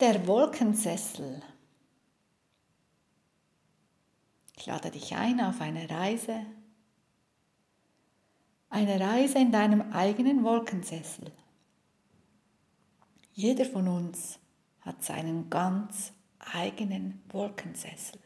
[0.00, 1.42] Der Wolkensessel.
[4.56, 6.46] Ich lade dich ein auf eine Reise.
[8.70, 11.32] Eine Reise in deinem eigenen Wolkensessel.
[13.32, 14.38] Jeder von uns
[14.82, 18.20] hat seinen ganz eigenen Wolkensessel.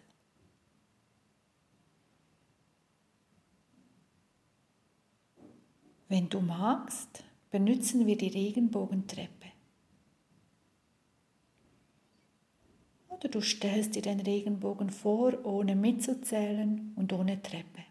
[6.09, 9.42] Wenn du magst, benutzen wir die Regenbogentreppe.
[13.23, 17.85] Oder du stellst dir den Regenbogen vor, ohne mitzuzählen und ohne Treppe.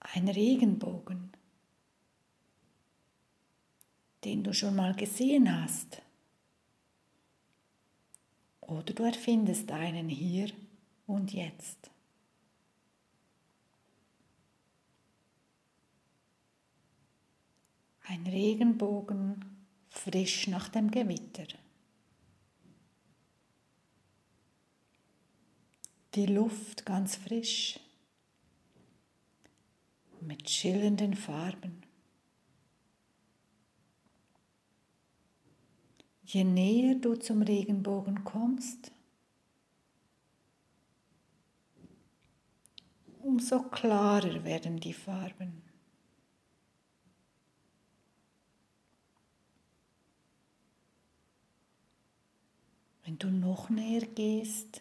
[0.00, 1.32] Ein Regenbogen,
[4.24, 6.00] den du schon mal gesehen hast.
[8.62, 10.50] Oder du erfindest einen hier
[11.06, 11.91] und jetzt.
[18.04, 19.44] Ein Regenbogen
[19.88, 21.46] frisch nach dem Gewitter.
[26.14, 27.78] Die Luft ganz frisch
[30.20, 31.82] mit schillernden Farben.
[36.24, 38.90] Je näher du zum Regenbogen kommst,
[43.20, 45.71] umso klarer werden die Farben.
[53.12, 54.80] Wenn du noch näher gehst,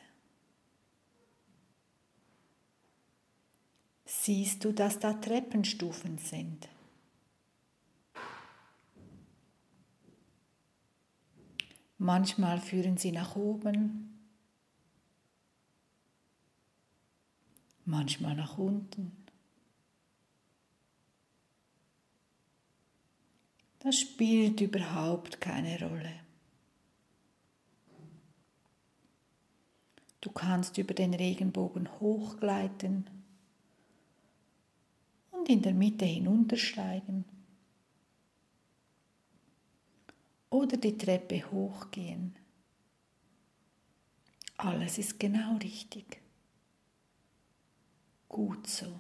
[4.06, 6.70] siehst du, dass da Treppenstufen sind.
[11.98, 14.18] Manchmal führen sie nach oben,
[17.84, 19.12] manchmal nach unten.
[23.80, 26.31] Das spielt überhaupt keine Rolle.
[30.22, 33.10] Du kannst über den Regenbogen hochgleiten
[35.32, 37.26] und in der Mitte hinuntersteigen
[40.52, 42.36] oder die Treppe hochgehen.
[44.58, 46.22] Alles ist genau richtig.
[48.30, 49.00] Gut so.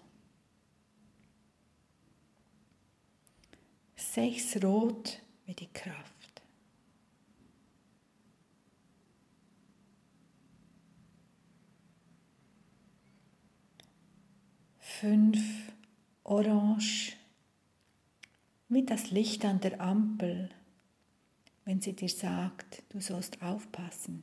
[3.96, 6.21] Sechs Rot wie die Kraft.
[15.02, 15.74] Fünf
[16.24, 17.14] orange
[18.70, 20.52] wie das Licht an der Ampel,
[21.66, 24.22] wenn sie dir sagt, du sollst aufpassen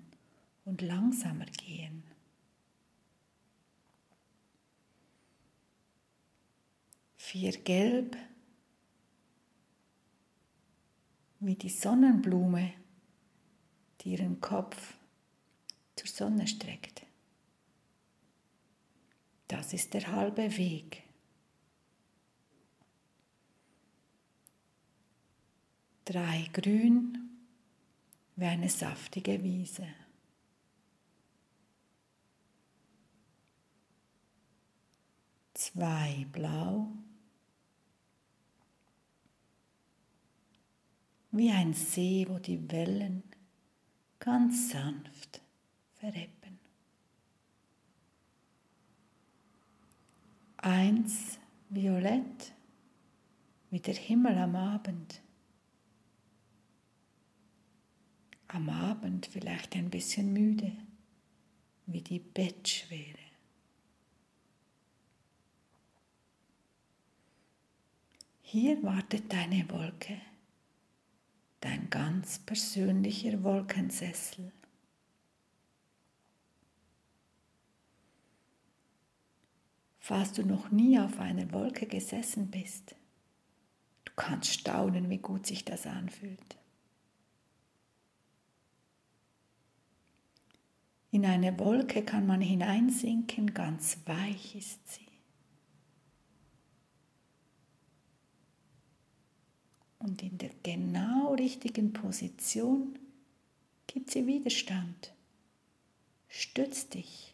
[0.64, 2.04] und langsamer gehen.
[7.16, 8.16] Vier gelb
[11.40, 12.72] wie die Sonnenblume,
[14.00, 14.94] die ihren Kopf
[15.96, 17.07] zur Sonne streckt.
[19.48, 21.02] Das ist der halbe Weg.
[26.04, 27.18] Drei grün
[28.36, 29.86] wie eine saftige Wiese.
[35.54, 36.88] Zwei blau
[41.32, 43.22] wie ein See, wo die Wellen
[44.18, 45.40] ganz sanft
[45.94, 46.37] verreppen.
[50.58, 51.38] Eins
[51.68, 52.52] violett
[53.70, 55.20] wie der Himmel am Abend.
[58.48, 60.72] Am Abend vielleicht ein bisschen müde,
[61.86, 63.18] wie die Bettschwere.
[68.42, 70.20] Hier wartet deine Wolke,
[71.60, 74.50] dein ganz persönlicher Wolkensessel.
[80.08, 82.94] Falls du noch nie auf einer Wolke gesessen bist.
[84.06, 86.56] Du kannst staunen, wie gut sich das anfühlt.
[91.10, 95.06] In eine Wolke kann man hineinsinken, ganz weich ist sie.
[99.98, 102.98] Und in der genau richtigen Position
[103.86, 105.12] gibt sie Widerstand.
[106.28, 107.27] Stütz dich.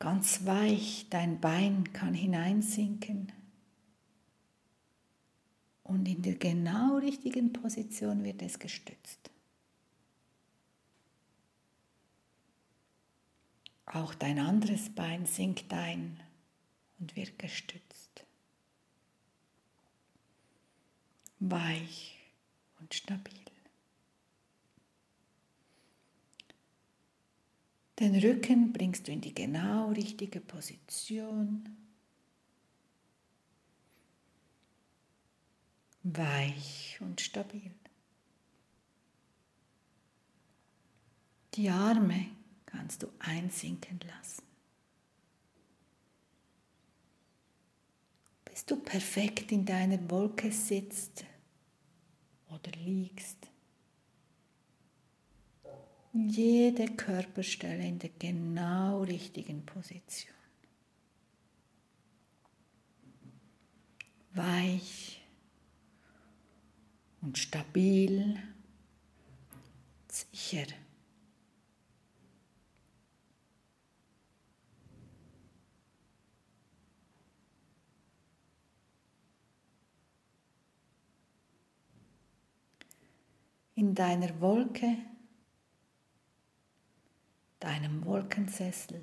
[0.00, 3.30] Ganz weich dein Bein kann hineinsinken
[5.82, 9.30] und in der genau richtigen Position wird es gestützt.
[13.84, 16.18] Auch dein anderes Bein sinkt ein
[16.98, 18.24] und wird gestützt.
[21.40, 22.18] Weich
[22.78, 23.49] und stabil.
[28.00, 31.68] Den Rücken bringst du in die genau richtige Position.
[36.02, 37.70] Weich und stabil.
[41.52, 42.28] Die Arme
[42.64, 44.44] kannst du einsinken lassen.
[48.46, 51.26] Bis du perfekt in deiner Wolke sitzt
[52.48, 53.49] oder liegst
[56.12, 60.34] jede Körperstelle in der genau richtigen Position.
[64.32, 65.22] Weich
[67.20, 68.38] und stabil,
[70.08, 70.66] sicher.
[83.74, 84.98] In deiner Wolke
[87.70, 89.00] deinem Wolkensessel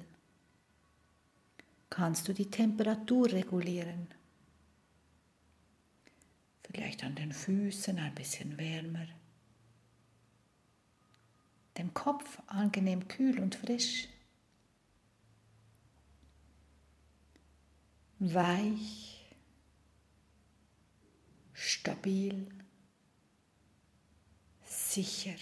[1.89, 4.09] kannst du die Temperatur regulieren.
[6.63, 9.07] Vielleicht an den Füßen ein bisschen wärmer.
[11.77, 14.09] Den Kopf angenehm kühl und frisch.
[18.19, 19.33] Weich,
[21.53, 22.49] stabil,
[24.65, 25.35] sicher.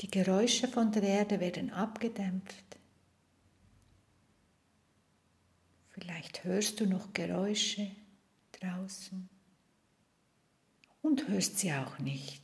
[0.00, 2.64] Die Geräusche von der Erde werden abgedämpft.
[5.90, 7.90] Vielleicht hörst du noch Geräusche
[8.52, 9.28] draußen
[11.02, 12.42] und hörst sie auch nicht.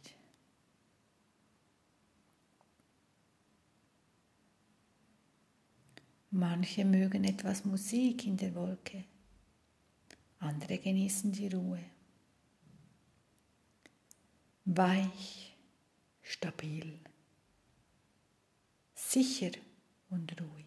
[6.31, 9.05] Manche mögen etwas Musik in der Wolke,
[10.41, 11.83] andere genießen die Ruhe.
[14.67, 15.57] Weich,
[16.21, 16.99] stabil
[19.17, 19.53] sicher
[20.11, 20.67] und ruhig.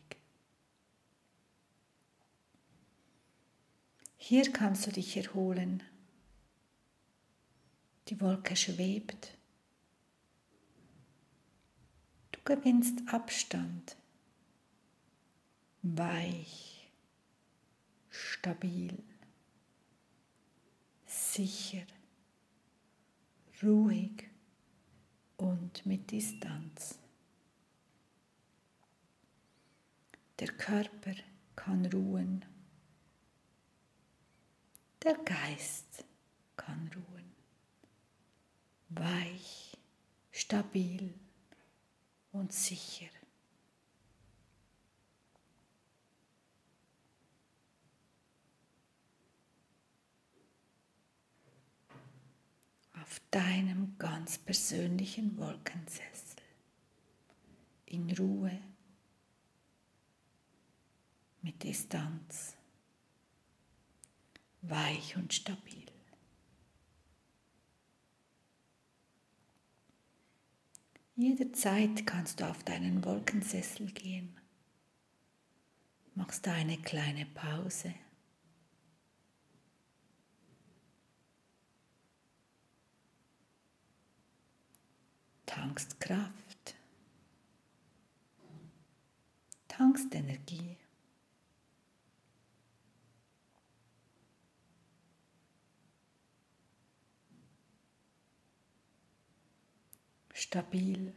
[4.17, 5.83] Hier kannst du dich erholen.
[8.07, 9.37] Die Wolke schwebt.
[12.31, 13.95] Du gewinnst Abstand.
[15.83, 16.89] Weich,
[18.09, 18.97] stabil,
[21.05, 21.85] sicher,
[23.61, 24.27] ruhig
[25.37, 26.98] und mit Distanz.
[30.39, 31.15] Der Körper
[31.57, 32.45] kann ruhen.
[35.03, 36.05] Der Geist
[36.55, 37.35] kann ruhen.
[38.87, 39.77] Weich,
[40.31, 41.13] stabil
[42.31, 43.09] und sicher.
[52.93, 56.37] Auf deinem ganz persönlichen Wolkensessel
[57.87, 58.57] in Ruhe
[61.41, 62.55] mit Distanz,
[64.61, 65.85] weich und stabil.
[71.15, 74.39] Jederzeit kannst du auf deinen Wolkensessel gehen.
[76.15, 77.93] Machst eine kleine Pause.
[85.45, 86.75] Tankst Kraft.
[89.67, 90.78] Tankst Energie.
[100.39, 101.13] Stabil,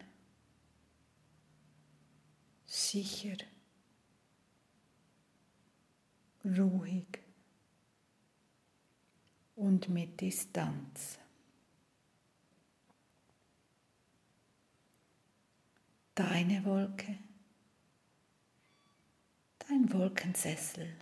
[2.67, 3.37] sicher,
[6.45, 7.07] ruhig
[9.55, 11.19] und mit Distanz.
[16.15, 17.19] Deine Wolke,
[19.61, 20.97] dein Wolkensessel.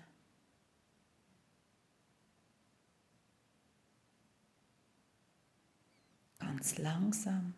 [6.38, 7.54] Ganz langsam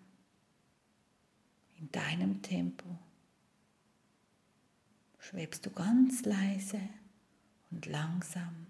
[1.82, 2.86] in deinem Tempo
[5.18, 6.80] schwebst du ganz leise
[7.70, 8.66] und langsam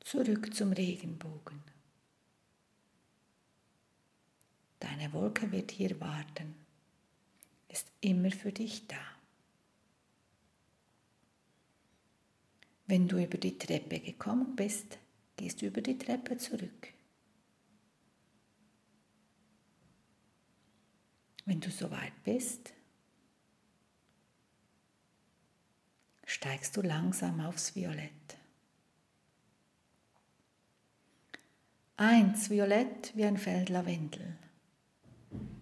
[0.00, 1.62] zurück zum Regenbogen.
[4.78, 6.54] Deine Wolke wird hier warten,
[7.68, 9.00] ist immer für dich da.
[12.86, 14.98] Wenn du über die Treppe gekommen bist,
[15.38, 16.92] gehst du über die Treppe zurück.
[21.44, 22.72] Wenn du soweit bist,
[26.24, 28.10] steigst du langsam aufs Violett.
[31.96, 34.36] Eins violett wie ein Feld Lavendel.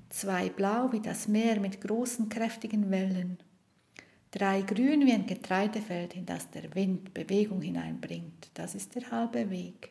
[0.09, 3.39] Zwei blau wie das Meer mit großen, kräftigen Wellen.
[4.31, 8.51] Drei grün wie ein Getreidefeld, in das der Wind Bewegung hineinbringt.
[8.55, 9.91] Das ist der halbe Weg.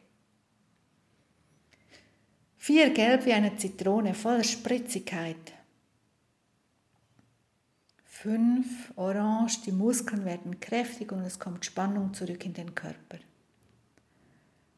[2.57, 5.53] Vier gelb wie eine Zitrone voller Spritzigkeit.
[8.21, 13.17] Fünf orange, die Muskeln werden kräftig und es kommt Spannung zurück in den Körper.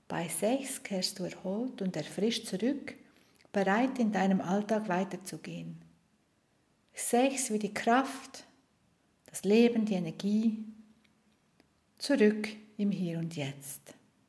[0.07, 2.95] Bei sechs kehrst du erholt und erfrischt zurück,
[3.51, 5.75] bereit in deinem Alltag weiterzugehen.
[6.93, 8.45] Sechs wie die Kraft,
[9.25, 10.63] das Leben, die Energie,
[11.97, 12.47] zurück
[12.77, 13.93] im Hier und Jetzt.